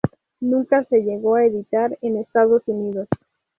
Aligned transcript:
Nunca 0.39 0.83
se 0.83 1.03
llegó 1.03 1.35
a 1.35 1.45
editar 1.45 1.95
en 2.01 2.17
Estados 2.17 2.63
Unidos. 2.65 3.07